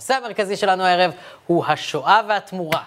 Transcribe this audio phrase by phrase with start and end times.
[0.00, 1.11] הנושא המרכזי שלנו הערב
[1.47, 2.81] הוא השואה והתמורה,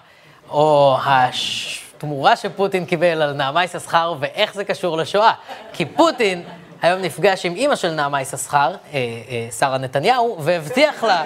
[0.48, 5.33] או התמורה שפוטין קיבל על נעמה יששכר ואיך זה קשור לשואה.
[5.72, 6.43] כי פוטין
[6.83, 11.22] היום נפגש עם אימא של נעמה יששכר, אה, אה, שרה נתניהו, והבטיח לה,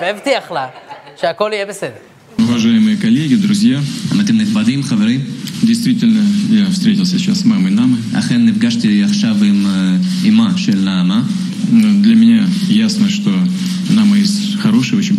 [0.00, 0.68] והבטיח לה
[1.16, 2.02] שהכל יהיה בסדר.
[2.38, 3.78] Уважаемые коллеги, друзья,
[4.12, 5.20] עמיתים נכבדים, חברים,
[5.62, 8.18] действительно, я встретился сейчас с мамой Намы.
[8.18, 11.22] אכן נפגשתי עכשיו עם אה, אמה של נעמה.
[11.72, 13.30] Но Для меня ясно, что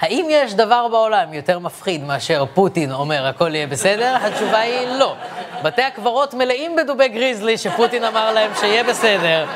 [0.00, 4.16] האם יש דבר בעולם יותר מפחיד מאשר פוטין אומר הכל יהיה בסדר?
[4.20, 5.14] התשובה היא לא.
[5.62, 9.46] בתי הקברות מלאים בדובי גריזלי שפוטין אמר להם שיהיה בסדר.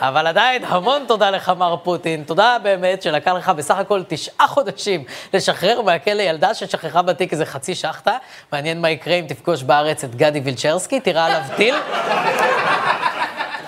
[0.00, 2.24] אבל עדיין המון תודה לך, מר פוטין.
[2.24, 7.74] תודה באמת שלקח לך בסך הכל תשעה חודשים לשחרר מהכלא ילדה ששכחה בתיק איזה חצי
[7.74, 8.16] שחטה.
[8.52, 11.74] מעניין מה יקרה אם תפגוש בארץ את גדי וילצ'רסקי, תירה עליו טיל.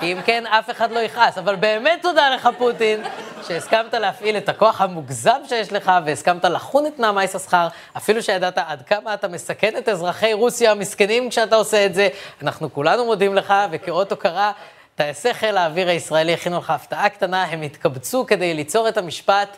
[0.03, 1.39] כי אם כן, אף אחד לא יכעס.
[1.39, 3.03] אבל באמת תודה לך, פוטין,
[3.48, 8.83] שהסכמת להפעיל את הכוח המוגזם שיש לך, והסכמת לחון את נעמה יששכר, אפילו שידעת עד
[8.83, 12.09] כמה אתה מסכן את אזרחי רוסיה המסכנים כשאתה עושה את זה.
[12.42, 14.53] אנחנו כולנו מודים לך, וכאות הוקרה,
[14.94, 19.56] טייסי חיל האוויר הישראלי הכינו לך הפתעה קטנה, הם התקבצו כדי ליצור את המשפט.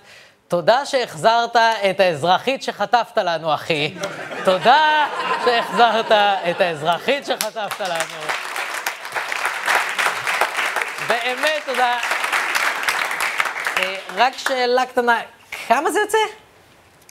[0.48, 1.56] תודה שהחזרת
[1.90, 3.94] את האזרחית שחטפת לנו, אחי.
[4.44, 5.06] תודה
[5.44, 6.12] שהחזרת
[6.50, 8.53] את האזרחית שחטפת לנו.
[11.08, 11.98] באמת תודה.
[13.78, 15.20] אה, רק שאלה קטנה,
[15.68, 16.18] כמה זה יוצא?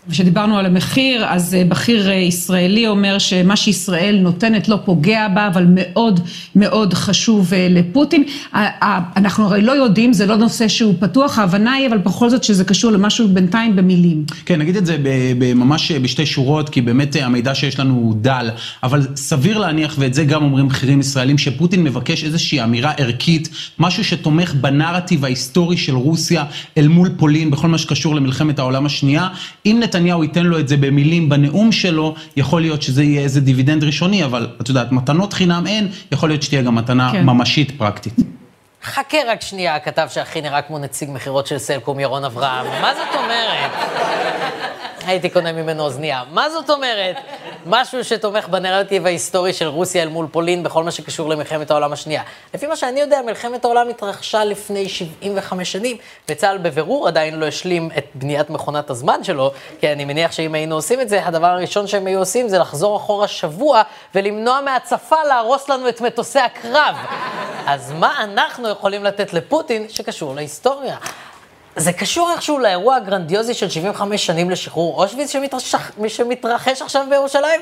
[0.10, 5.48] כשדיברנו על המחיר, אז אה, בכיר אה, ישראלי אומר שמה שישראל נותנת לא פוגע בה,
[5.48, 6.20] אבל מאוד
[6.56, 8.24] מאוד חשוב אה, לפוטין.
[8.54, 12.64] אנחנו הרי לא יודעים, זה לא נושא שהוא פתוח, ההבנה היא, אבל בכל זאת שזה
[12.64, 14.26] קשור למשהו בינתיים במילים.
[14.46, 14.98] כן, נגיד את זה
[15.56, 18.50] ממש בשתי שורות, כי באמת המידע שיש לנו הוא דל,
[18.84, 23.50] אבל סביר להניח, ואת זה גם אומרים בכירים ישראלים, שפוטין מבקש איזושהי אמירה ערכית,
[23.80, 26.44] משהו שתומך בנרטיב ההיסטורי של רוסיה
[26.78, 29.28] אל מול פולין, בכל מה שקשור למלחמת העולם השנייה.
[29.66, 33.84] אם נתניהו ייתן לו את זה במילים בנאום שלו, יכול להיות שזה יהיה איזה דיבידנד
[33.84, 37.26] ראשוני, אבל את יודעת, מתנות חינם אין, יכול להיות שתהיה גם מתנה כן.
[37.26, 38.14] ממשית פרקטית.
[38.84, 42.66] חכה רק שנייה, הכתב שהכי נראה כמו נציג מכירות של סלקום, ירון אברהם.
[42.82, 43.72] מה זאת אומרת?
[45.06, 46.24] הייתי קונה ממנו אוזנייה.
[46.32, 47.16] מה זאת אומרת?
[47.66, 52.24] משהו שתומך בנרטיב ההיסטורי של רוסיה אל מול פולין בכל מה שקשור למלחמת העולם השנייה.
[52.54, 55.98] לפי מה שאני יודע, מלחמת העולם התרחשה לפני 75 שנים,
[56.30, 60.76] וצה"ל בבירור עדיין לא השלים את בניית מכונת הזמן שלו, כי אני מניח שאם היינו
[60.76, 63.82] עושים את זה, הדבר הראשון שהם היו עושים זה לחזור אחורה שבוע
[64.16, 66.96] ולמנוע מהצפה להרוס לנו את מטוסי הקרב.
[67.68, 70.98] אז מה אנחנו יכולים לתת לפוטין שקשור להיסטוריה?
[71.76, 75.76] זה קשור איכשהו לאירוע הגרנדיוזי של 75 שנים לשחרור אושוויץ שמתרחש,
[76.08, 77.62] שמתרחש עכשיו בירושלים?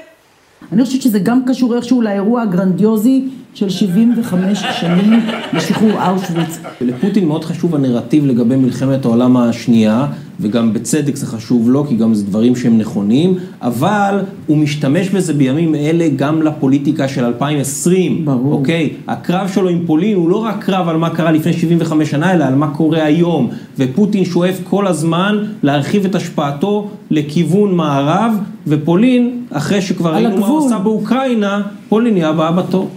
[0.71, 3.23] אני חושבת שזה גם קשור איכשהו לאירוע הגרנדיוזי
[3.53, 5.19] של 75 שנים
[5.53, 6.59] לשחרור אושוויץ.
[6.81, 10.05] לפוטין מאוד חשוב הנרטיב לגבי מלחמת העולם השנייה,
[10.39, 15.33] וגם בצדק זה חשוב לו, כי גם זה דברים שהם נכונים, אבל הוא משתמש בזה
[15.33, 18.25] בימים אלה גם לפוליטיקה של 2020.
[18.25, 18.53] ברור.
[18.53, 18.89] אוקיי?
[19.07, 22.45] הקרב שלו עם פולין הוא לא רק קרב על מה קרה לפני 75 שנה, אלא
[22.45, 23.49] על מה קורה היום.
[23.77, 28.33] ופוטין שואף כל הזמן להרחיב את השפעתו לכיוון מערב,
[28.67, 30.65] ופולין, אחרי שכבר ראינו מה הוא.
[30.65, 32.89] עשה באוקראינה, פולין היא הבאה בתור.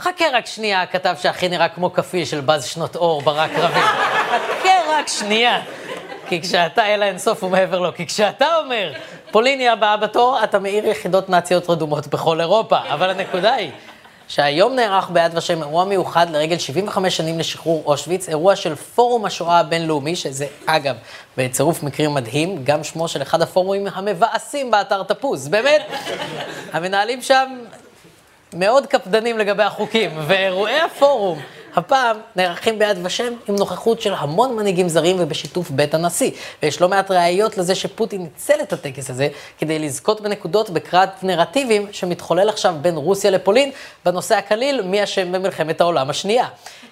[0.00, 3.82] חכה רק שנייה, הכתב שהכי נראה כמו כפיל של בז שנות אור ברק רביד.
[3.82, 5.60] חכה רק שנייה.
[6.28, 8.92] כי כשאתה אל האינסוף ומעבר לו, כי כשאתה אומר,
[9.30, 12.78] פולין היא הבאה בתור, אתה מאיר יחידות נאציות רדומות בכל אירופה.
[12.78, 13.70] אבל הנקודה היא,
[14.28, 19.58] שהיום נערך ביד ושם אירוע מיוחד לרגל 75 שנים לשחרור אושוויץ, אירוע של פורום השואה
[19.58, 20.96] הבינלאומי, שזה אגב,
[21.36, 25.48] בצירוף מקרים מדהים, גם שמו של אחד הפורומים המבאסים באתר תפוז.
[25.48, 25.82] באמת,
[26.72, 27.58] המנהלים שם
[28.54, 31.40] מאוד קפדנים לגבי החוקים, ואירועי הפורום
[31.76, 36.30] הפעם נערכים ביד ושם עם נוכחות של המון מנהיגים זרים ובשיתוף בית הנשיא.
[36.62, 39.28] ויש לא מעט ראיות לזה שפוטין ניצל את הטקס הזה
[39.58, 43.70] כדי לזכות בנקודות בקרב נרטיבים שמתחולל עכשיו בין רוסיה לפולין
[44.04, 46.46] בנושא הקליל מי אשם במלחמת העולם השנייה.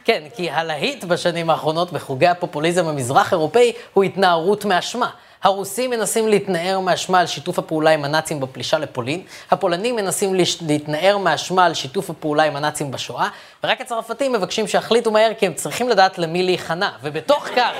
[0.04, 5.10] כן, כי הלהיט בשנים האחרונות בחוגי הפופוליזם המזרח אירופאי הוא התנערות מאשמה.
[5.42, 10.34] הרוסים מנסים להתנער מאשמה על שיתוף הפעולה עם הנאצים בפלישה לפולין, הפולנים מנסים
[10.66, 13.28] להתנער מאשמה על שיתוף הפעולה עם הנאצים בשואה,
[13.64, 17.70] ורק הצרפתים מבקשים שיחליטו מהר כי הם צריכים לדעת למי להיכנע, ובתוך כך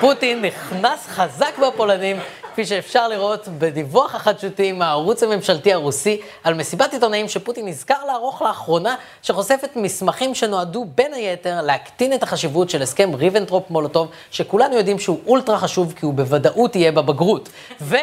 [0.00, 2.16] פוטין נכנס חזק בפולנים
[2.55, 8.95] כפי שאפשר לראות בדיווח החדשותי מהערוץ הממשלתי הרוסי על מסיבת עיתונאים שפוטין נזכר לערוך לאחרונה,
[9.21, 15.57] שחושפת מסמכים שנועדו בין היתר להקטין את החשיבות של הסכם ריבנטרופ-מולוטוב, שכולנו יודעים שהוא אולטרה
[15.57, 17.49] חשוב כי הוא בוודאות יהיה בבגרות.
[17.81, 17.95] ו...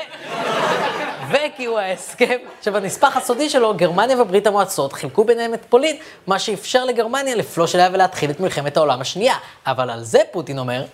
[1.31, 5.97] וכי הוא ההסכם שבנספח הסודי שלו, גרמניה וברית המועצות חילקו ביניהם את פולין,
[6.27, 9.35] מה שאפשר לגרמניה לפלוש אליה ולהתחיל את מלחמת העולם השנייה.
[9.67, 10.85] אבל על זה פוטין אומר,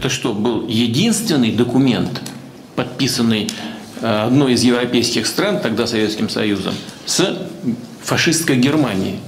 [0.00, 2.20] Это что, был единственный документ,
[2.77, 3.49] подписанный
[4.01, 6.75] э, одной из европейских стран, тогда Советским Союзом,
[7.05, 7.37] с
[8.03, 9.19] фашистской Германией?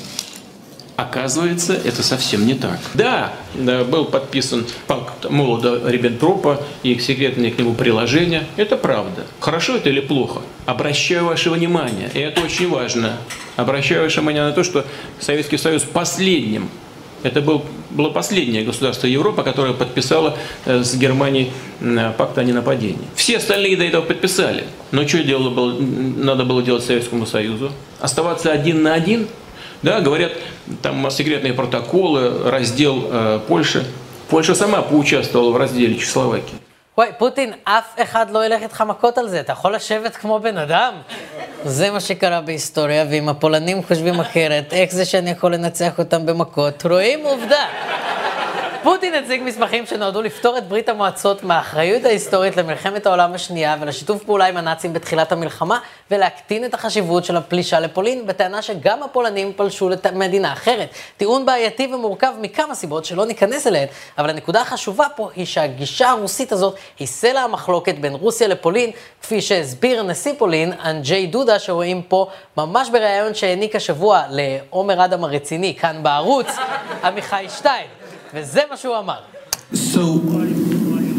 [0.96, 2.78] Оказывается, это совсем не так.
[2.94, 8.46] Да, был подписан пакт Молода-Риббентропа и секретные к нему приложения.
[8.57, 9.25] Это правда.
[9.40, 10.42] Хорошо это или плохо?
[10.66, 13.18] Обращаю ваше внимание, и это очень важно,
[13.56, 14.86] обращаю ваше внимание на то, что
[15.22, 16.69] Советский Союз последним
[17.24, 21.51] это был, было последнее государство Европы, которое подписало э, с Германией
[21.81, 23.07] э, пакт о ненападении.
[23.16, 24.63] Все остальные до этого подписали.
[24.92, 27.71] Но что делало было, надо было делать Советскому Союзу?
[28.00, 29.27] Оставаться один на один?
[29.81, 30.33] Да, говорят,
[30.81, 33.86] там секретные протоколы, раздел э, Польши.
[34.30, 36.56] Польша сама поучаствовала в разделе Чехословакии.
[37.00, 40.57] וואי, פוטין, אף אחד לא ילך איתך מכות על זה, אתה יכול לשבת כמו בן
[40.57, 40.94] אדם?
[41.66, 46.86] זה מה שקרה בהיסטוריה, ואם הפולנים חושבים אחרת, איך זה שאני יכול לנצח אותם במכות?
[46.86, 47.66] רואים עובדה.
[48.84, 54.46] פוטין הציג מסמכים שנועדו לפטור את ברית המועצות מהאחריות ההיסטורית למלחמת העולם השנייה ולשיתוף פעולה
[54.46, 55.80] עם הנאצים בתחילת המלחמה,
[56.12, 60.90] ולהקטין את החשיבות של הפלישה לפולין, בטענה שגם הפולנים פלשו למדינה אחרת.
[61.18, 63.88] טיעון בעייתי ומורכב מכמה סיבות שלא ניכנס אליהן,
[64.18, 68.92] אבל הנקודה החשובה פה היא שהגישה הרוסית הזאת היא סלע המחלוקת בין רוסיה לפולין,
[69.22, 72.28] כפי שהסביר נשיא פולין, אנג'יי דודה, שרואים פה
[72.58, 76.48] ממש בריאיון שהעניק השבוע לעומר אדם הרציני, כאן בערוץ,
[77.04, 77.99] עמיחי שטיין.
[78.35, 79.19] וזה מה שהוא אמר.
[79.75, 80.21] So,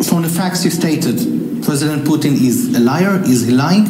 [0.03, 1.17] from the facts you stated,
[1.65, 3.87] President Putin is a liar, is he lying?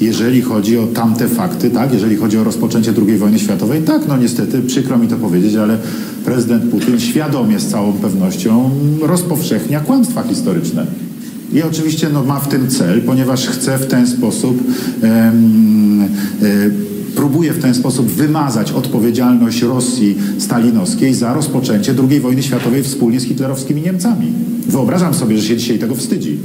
[0.00, 4.16] Jeżeli chodzi o tamte fakty, tak, jeżeli chodzi o rozpoczęcie II wojny światowej, tak, no
[4.16, 5.78] niestety, przykro mi to powiedzieć, ale
[6.24, 8.70] prezydent Putin świadomie z całą pewnością
[9.02, 10.86] rozpowszechnia kłamstwa historyczne.
[11.52, 14.60] I oczywiście no, ma w tym cel, ponieważ chce w ten sposób
[15.02, 16.06] em, e,
[17.18, 23.24] próbuje w ten sposób wymazać odpowiedzialność Rosji stalinowskiej za rozpoczęcie II wojny światowej wspólnie z
[23.24, 24.32] hitlerowskimi Niemcami.
[24.66, 26.38] Wyobrażam sobie, że się dzisiaj tego wstydzi.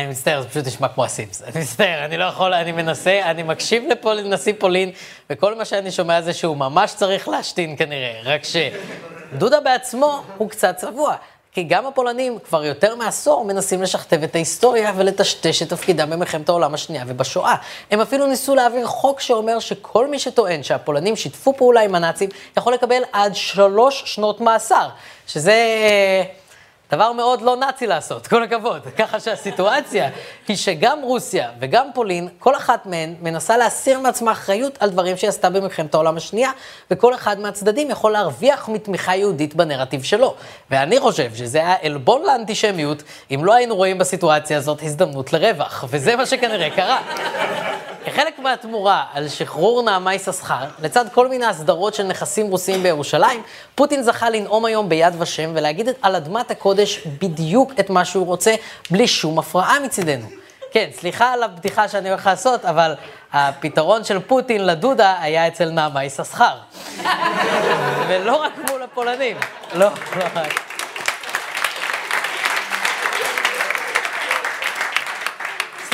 [0.00, 1.42] אני מצטער, זה פשוט נשמע כמו הסיפס.
[1.42, 4.90] אני מצטער, אני לא יכול, אני מנסה, אני מקשיב לנשיא פולין,
[5.30, 10.76] וכל מה שאני שומע זה שהוא ממש צריך להשתין כנראה, רק שדודה בעצמו הוא קצת
[10.76, 11.16] צבוע.
[11.55, 16.73] כי גם הפולנים כבר יותר מעשור מנסים לשכתב את ההיסטוריה ולטשטש את תפקידם במלחמת העולם
[16.73, 17.55] השנייה ובשואה.
[17.91, 22.73] הם אפילו ניסו להעביר חוק שאומר שכל מי שטוען שהפולנים שיתפו פעולה עם הנאצים יכול
[22.73, 24.87] לקבל עד שלוש שנות מאסר,
[25.27, 25.55] שזה...
[26.95, 28.81] דבר מאוד לא נאצי לעשות, כל הכבוד.
[28.99, 30.09] ככה שהסיטואציה
[30.47, 35.29] היא שגם רוסיה וגם פולין, כל אחת מהן מנסה להסיר מעצמה אחריות על דברים שהיא
[35.29, 36.51] עשתה במלחמת העולם השנייה,
[36.91, 40.35] וכל אחד מהצדדים יכול להרוויח מתמיכה יהודית בנרטיב שלו.
[40.71, 46.15] ואני חושב שזה היה עלבון לאנטישמיות, אם לא היינו רואים בסיטואציה הזאת הזדמנות לרווח, וזה
[46.15, 47.01] מה שכנראה קרה.
[48.15, 53.43] כחלק מהתמורה על שחרור נעמה יששכר, לצד כל מיני הסדרות של נכסים רוסיים בירושלים,
[53.75, 58.55] פוטין זכה לנאום היום ביד ושם ולהגיד על אדמת הקודש בדיוק את מה שהוא רוצה,
[58.91, 60.27] בלי שום הפרעה מצידנו.
[60.71, 62.95] כן, סליחה על הבדיחה שאני הולך לעשות, אבל
[63.33, 66.55] הפתרון של פוטין לדודה היה אצל נעמה יששכר.
[68.07, 69.37] ולא רק מול הפולנים,
[69.73, 70.64] לא, לא רק.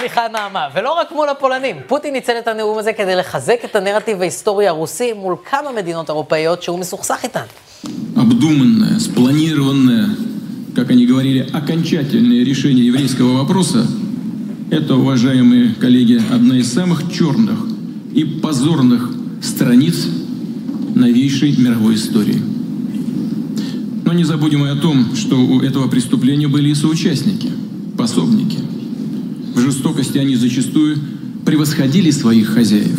[0.01, 1.77] סליחה נעמה, ולא רק מול הפולנים.
[1.87, 6.63] פוטין ניצל את הנאום הזה כדי לחזק את הנרטיב ההיסטורי הרוסי מול כמה מדינות אירופאיות
[6.63, 7.47] שהוא מסוכסך איתן.
[8.17, 10.07] Обдуманное, спланированное,
[10.75, 17.59] как они говорили, окончательное решение еврейского вопроса – это, уважаемые коллеги, одна из самых черных
[18.15, 19.11] и позорных
[19.43, 20.09] страниц
[20.95, 22.41] новейшей мировой истории.
[24.05, 27.51] Но не забудем и о том, что у этого преступления были и соучастники,
[27.97, 28.70] пособники –
[29.55, 30.99] в жестокости они зачастую
[31.45, 32.99] превосходили своих хозяев.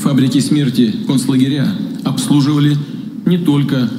[0.00, 1.68] Фабрики смерти, концлагеря
[2.04, 2.76] обслуживали
[3.26, 3.90] не только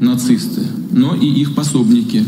[0.00, 0.62] нацисты,
[0.92, 2.24] но и их пособники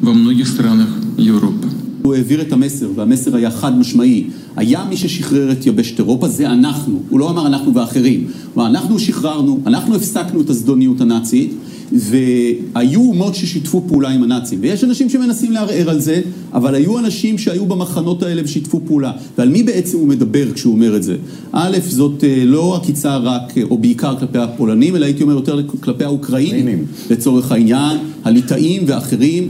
[0.00, 1.68] во многих странах Европы.
[2.02, 4.24] הוא העביר את המסר, והמסר היה חד משמעי.
[4.56, 7.02] היה מי ששחרר את יבשת אירופה, זה אנחנו.
[7.08, 8.26] הוא לא אמר אנחנו ואחרים.
[8.54, 11.52] הוא אמר, אנחנו שחררנו, אנחנו הפסקנו את הזדוניות הנאצית,
[11.91, 14.59] והיו אומות ששיתפו פעולה עם הנאצים.
[14.61, 16.21] ויש אנשים שמנסים לערער על זה,
[16.53, 19.11] אבל היו אנשים שהיו במחנות האלה ושיתפו פעולה.
[19.37, 21.15] ועל מי בעצם הוא מדבר כשהוא אומר את זה?
[21.51, 26.85] א', זאת לא עקיצה רק, או בעיקר כלפי הפולנים, אלא הייתי אומר יותר כלפי האוקראינים,
[27.09, 29.49] לצורך העניין, הליטאים ואחרים.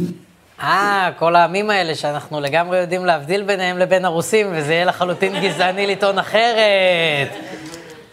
[0.62, 5.88] אה, כל העמים האלה שאנחנו לגמרי יודעים להבדיל ביניהם לבין הרוסים, וזה יהיה לחלוטין גזעני
[5.88, 7.30] לטעון אחרת.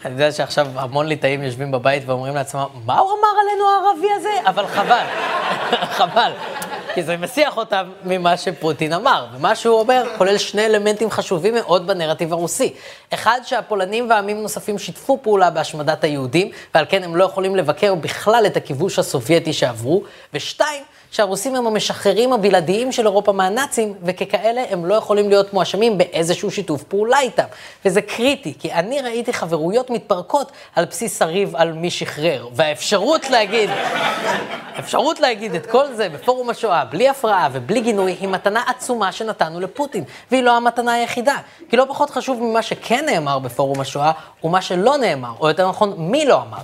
[0.05, 4.49] אני יודע שעכשיו המון ליטאים יושבים בבית ואומרים לעצמם, מה הוא אמר עלינו הערבי הזה?
[4.49, 5.05] אבל חבל,
[5.99, 6.33] חבל.
[6.95, 9.27] כי זה מסיח אותם ממה שפוטין אמר.
[9.33, 12.75] ומה שהוא אומר כולל שני אלמנטים חשובים מאוד בנרטיב הרוסי.
[13.15, 18.47] אחד, שהפולנים ועמים נוספים שיתפו פעולה בהשמדת היהודים, ועל כן הם לא יכולים לבקר בכלל
[18.47, 20.03] את הכיבוש הסובייטי שעברו.
[20.35, 20.83] ושתיים,
[21.13, 26.83] שהרוסים הם המשחררים הבלעדיים של אירופה מהנאצים, וככאלה הם לא יכולים להיות מואשמים באיזשהו שיתוף
[26.83, 27.45] פעולה איתם.
[27.85, 32.49] וזה קריטי, כי אני ראיתי חברויות מתפרקות על בסיס הריב על מי שחרר.
[32.55, 33.71] והאפשרות להגיד,
[34.75, 39.61] האפשרות להגיד את כל זה בפורום השואה, בלי הפרעה ובלי גינוי, היא מתנה עצומה שנתנו
[39.61, 41.37] לפוטין, והיא לא המתנה היחידה.
[41.71, 45.69] כי לא פחות חשוב ממה שכן נאמר בפורום השואה, הוא מה שלא נאמר, או יותר
[45.69, 46.59] נכון, מי לא אמר.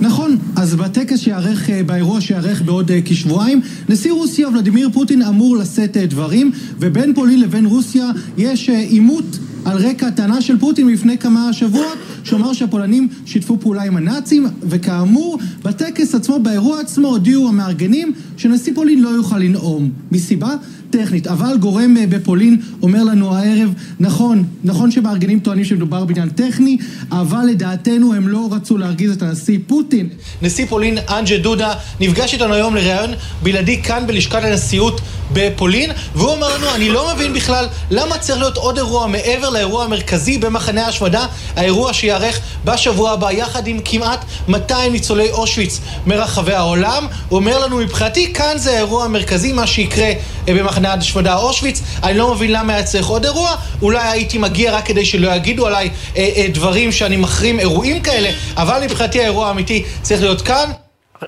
[0.00, 5.56] נכון, אז בטקס שיארך, אה, באירוע שיארך בעוד אה, כשבועיים, נשיא רוסיה ולדימיר פוטין אמור
[5.56, 11.18] לשאת אה, דברים, ובין פולין לבין רוסיה יש עימות על רקע הטענה של פוטין לפני
[11.18, 18.12] כמה שבועות, שאומר שהפולנים שיתפו פעולה עם הנאצים, וכאמור, בטקס עצמו, באירוע עצמו, הודיעו המארגנים
[18.36, 19.90] שנשיא פולין לא יוכל לנאום.
[20.12, 20.54] מסיבה?
[21.02, 26.78] טכנית, אבל גורם אה, בפולין אומר לנו הערב, נכון, נכון שמארגנים טוענים שמדובר בעניין טכני,
[27.10, 30.08] אבל לדעתנו הם לא רצו להרגיז את הנשיא פוטין.
[30.42, 33.10] נשיא פולין, אנג'ה דודה, נפגש איתנו היום לראיון
[33.42, 35.00] בלעדי כאן בלשכת הנשיאות
[35.32, 39.84] בפולין, והוא אומר לנו, אני לא מבין בכלל למה צריך להיות עוד אירוע מעבר לאירוע
[39.84, 47.06] המרכזי במחנה ההשמדה, האירוע שיארך בשבוע הבא יחד עם כמעט 200 ניצולי אושוויץ מרחבי העולם.
[47.28, 50.06] הוא אומר לנו, מבחינתי כאן זה האירוע המרכזי, מה שיקרה
[50.48, 51.82] אה, במחנה ההשמדה אושוויץ.
[52.02, 55.66] אני לא מבין למה היה צריך עוד אירוע, אולי הייתי מגיע רק כדי שלא יגידו
[55.66, 60.70] עליי אה, אה, דברים שאני מחרים אירועים כאלה, אבל מבחינתי האירוע האמיתי צריך להיות כאן.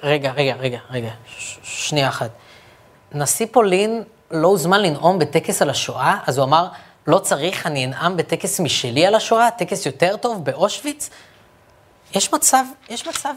[0.03, 1.11] רגע, רגע, רגע, רגע,
[1.63, 2.31] שנייה אחת.
[3.15, 6.67] נשיא פולין לא הוזמן לנאום בטקס על השואה, אז הוא אמר,
[7.07, 11.11] לא צריך, אני אנאם בטקס משלי על השואה, טקס יותר טוב באושוויץ?
[12.15, 13.35] יש מצב, יש מצב...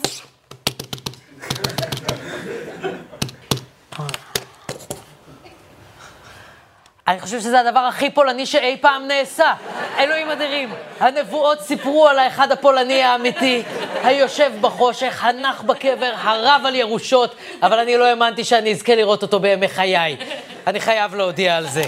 [7.08, 9.54] אני חושב שזה הדבר הכי פולני שאי פעם נעשה.
[9.98, 13.64] אלוהים אדירים, הנבואות סיפרו על האחד הפולני האמיתי,
[14.04, 19.40] היושב בחושך, הנח בקבר, הרב על ירושות, אבל אני לא האמנתי שאני אזכה לראות אותו
[19.40, 20.18] בימי חיי.
[20.68, 21.84] אני חייב להודיע על זה.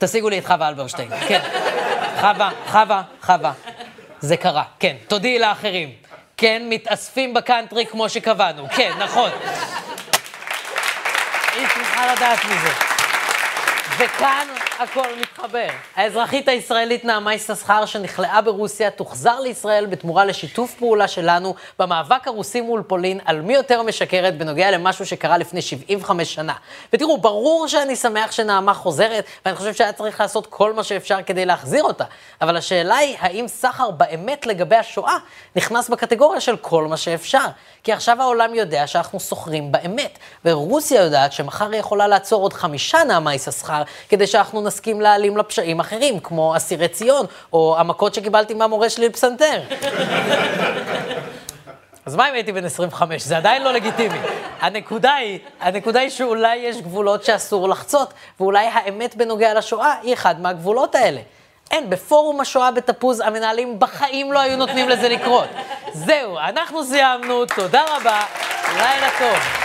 [0.00, 1.40] תשיגו לי את חווה אלברשטיין, כן.
[2.20, 3.52] חווה, חווה, חווה.
[4.20, 4.96] זה קרה, כן.
[5.08, 5.92] תודיעי לאחרים.
[6.36, 8.66] כן, מתאספים בקאנטרי כמו שקבענו.
[8.76, 9.30] כן, נכון.
[11.56, 12.70] היא צריכה לדעת מזה.
[13.98, 14.46] וכאן
[14.80, 15.66] הכל מתחבר.
[15.96, 22.82] האזרחית הישראלית נעמה יששכר, שנכלאה ברוסיה, תוחזר לישראל בתמורה לשיתוף פעולה שלנו במאבק הרוסי מול
[22.82, 26.52] פולין על מי יותר משקרת בנוגע למשהו שקרה לפני 75 שנה.
[26.92, 31.46] ותראו, ברור שאני שמח שנעמה חוזרת, ואני חושב שהיה צריך לעשות כל מה שאפשר כדי
[31.46, 32.04] להחזיר אותה.
[32.40, 35.16] אבל השאלה היא, האם סחר באמת לגבי השואה
[35.56, 37.46] נכנס בקטגוריה של כל מה שאפשר?
[37.84, 43.04] כי עכשיו העולם יודע שאנחנו סוחרים באמת, ורוסיה יודעת שמחר היא יכולה לעצור עוד חמישה
[43.04, 48.90] נעמה יששכר, כדי שאנחנו נסכים להעלים לפשעים אחרים, כמו אסירי ציון, או המכות שקיבלתי מהמורה
[48.90, 49.60] שלי לפסנתר.
[52.06, 53.22] אז מה אם הייתי בן 25?
[53.22, 54.18] זה עדיין לא לגיטימי.
[54.60, 60.40] הנקודה היא, הנקודה היא שאולי יש גבולות שאסור לחצות, ואולי האמת בנוגע לשואה היא אחד
[60.40, 61.20] מהגבולות האלה.
[61.70, 65.48] אין, בפורום השואה בתפוז המנהלים בחיים לא היו נותנים לזה לקרות.
[65.92, 68.20] זהו, אנחנו סיימנו, תודה רבה,
[68.76, 69.59] לילה טוב.